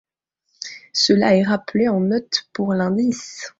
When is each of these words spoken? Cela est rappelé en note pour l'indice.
Cela 0.93 1.35
est 1.35 1.43
rappelé 1.43 1.87
en 1.87 1.99
note 1.99 2.49
pour 2.53 2.73
l'indice. 2.73 3.47